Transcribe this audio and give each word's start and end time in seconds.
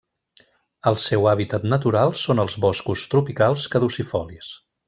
El 0.91 0.97
seu 1.03 1.27
hàbitat 1.33 1.69
natural 1.75 2.15
són 2.23 2.43
els 2.47 2.57
boscos 2.67 3.07
tropicals 3.15 3.73
caducifolis. 3.77 4.53